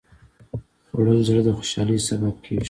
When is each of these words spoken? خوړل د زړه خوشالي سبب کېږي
خوړل 0.87 1.19
د 1.21 1.25
زړه 1.27 1.51
خوشالي 1.57 1.97
سبب 2.09 2.35
کېږي 2.43 2.59